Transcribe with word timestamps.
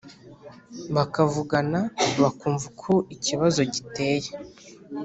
bakavugana 0.95 1.79
bakumva 2.21 2.63
uko 2.71 2.93
ikibazo 3.15 3.59
giteye 3.73 4.29